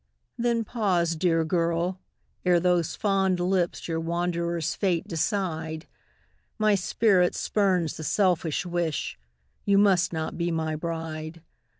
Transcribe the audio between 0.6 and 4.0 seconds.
pause, dear girl! ere those fond lips Your